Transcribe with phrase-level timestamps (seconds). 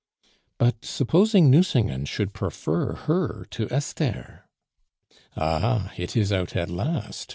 [0.57, 4.47] "But supposing Nucingen should prefer her to Esther?"
[5.37, 7.29] "Ah, it is out at last!"